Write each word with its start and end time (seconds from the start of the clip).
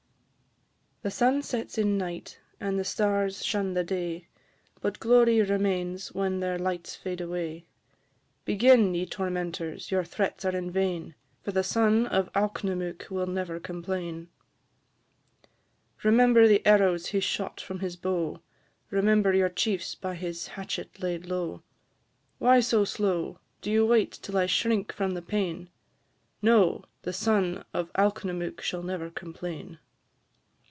The 1.03 1.09
sun 1.09 1.41
sets 1.41 1.79
in 1.79 1.97
night, 1.97 2.39
and 2.59 2.77
the 2.77 2.83
stars 2.83 3.43
shun 3.43 3.73
the 3.73 3.83
day, 3.83 4.27
But 4.81 4.99
glory 4.99 5.41
remains 5.41 6.13
when 6.13 6.41
their 6.41 6.59
lights 6.59 6.95
fade 6.95 7.19
away. 7.19 7.65
Begin, 8.45 8.93
ye 8.93 9.07
tormentors, 9.07 9.89
your 9.89 10.03
threats 10.03 10.45
are 10.45 10.55
in 10.55 10.69
vain, 10.69 11.15
For 11.41 11.51
the 11.53 11.63
son 11.63 12.05
of 12.05 12.31
Alknomook 12.35 13.09
will 13.09 13.25
never 13.25 13.59
complain. 13.59 14.29
Remember 16.03 16.47
the 16.47 16.63
arrows 16.67 17.07
he 17.07 17.19
shot 17.19 17.59
from 17.59 17.79
his 17.79 17.95
bow; 17.95 18.39
Remember 18.91 19.33
your 19.33 19.49
chiefs 19.49 19.95
by 19.95 20.13
his 20.13 20.49
hatchet 20.49 21.01
laid 21.01 21.25
low. 21.25 21.63
Why 22.37 22.59
so 22.59 22.85
slow? 22.85 23.39
Do 23.61 23.71
you 23.71 23.87
wait 23.87 24.11
till 24.21 24.37
I 24.37 24.45
shrink 24.45 24.91
from 24.93 25.15
the 25.15 25.23
pain? 25.23 25.71
No! 26.43 26.83
the 27.01 27.11
son 27.11 27.65
of 27.73 27.91
Alknomook 27.95 28.61
shall 28.61 28.83
never 28.83 29.09
complain. 29.09 29.79